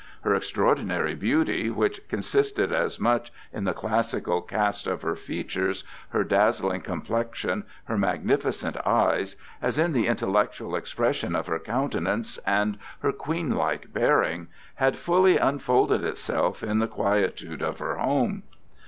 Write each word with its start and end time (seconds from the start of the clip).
Her 0.23 0.33
extraordinary 0.33 1.13
beauty, 1.13 1.69
which 1.69 2.01
consisted 2.07 2.71
as 2.73 2.99
much 2.99 3.31
in 3.53 3.65
the 3.65 3.73
classical 3.75 4.41
cast 4.41 4.87
of 4.87 5.03
her 5.03 5.15
features, 5.15 5.83
her 6.09 6.23
dazzling 6.23 6.81
complexion, 6.81 7.65
her 7.83 7.99
magnificent 7.99 8.77
eyes, 8.83 9.35
as 9.61 9.77
in 9.77 9.93
the 9.93 10.07
intellectual 10.07 10.75
expression 10.75 11.35
of 11.35 11.45
her 11.45 11.59
countenance 11.59 12.39
and 12.47 12.79
her 13.03 13.11
queenlike 13.11 13.93
bearing, 13.93 14.47
had 14.73 14.95
fully 14.97 15.37
unfolded 15.37 16.03
itself 16.03 16.63
in 16.63 16.79
the 16.79 16.87
quietude 16.87 17.61
of 17.61 17.77
her 17.77 17.97
home. 17.97 18.41